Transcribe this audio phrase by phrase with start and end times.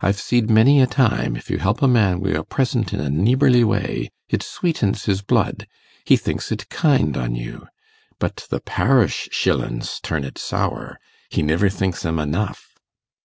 [0.00, 3.10] I've see'd many a time, if you help a man wi' a present in a
[3.10, 5.66] neeborly way, it sweetens his blood
[6.04, 7.66] he thinks it kind on you;
[8.20, 11.00] but the parish shillins turn it sour
[11.30, 12.76] he niver thinks 'em enough.